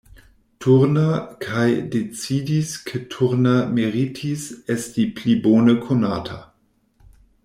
Turner 0.63 1.17
kaj 1.43 1.65
decidis 1.95 2.71
ke 2.87 3.01
Turner 3.15 3.69
meritis 3.75 4.49
esti 4.77 5.05
pli 5.21 5.37
bone 5.45 5.77
konata. 5.89 6.41